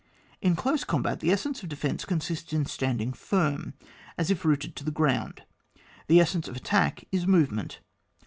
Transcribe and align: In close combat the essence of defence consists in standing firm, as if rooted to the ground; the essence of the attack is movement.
In 0.41 0.55
close 0.55 0.83
combat 0.83 1.19
the 1.19 1.29
essence 1.31 1.61
of 1.61 1.69
defence 1.69 2.05
consists 2.05 2.53
in 2.53 2.65
standing 2.65 3.13
firm, 3.13 3.75
as 4.17 4.31
if 4.31 4.43
rooted 4.43 4.75
to 4.77 4.83
the 4.83 4.89
ground; 4.89 5.43
the 6.07 6.19
essence 6.19 6.47
of 6.47 6.55
the 6.55 6.59
attack 6.59 7.05
is 7.11 7.27
movement. 7.27 7.81